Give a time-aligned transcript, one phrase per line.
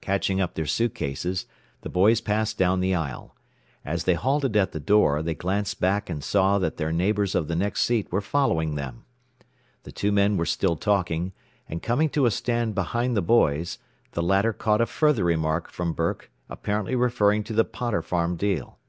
[0.00, 1.46] Catching up their suitcases,
[1.82, 3.36] the boys passed down the aisle.
[3.84, 7.46] As they halted at the door, they glanced back and saw that their neighbors of
[7.46, 9.04] the next seat were following them.
[9.84, 11.32] The two men were still talking;
[11.68, 13.78] and coming to a stand behind the boys,
[14.10, 18.80] the latter caught a further remark from Burke apparently referring to the Potter farm deal.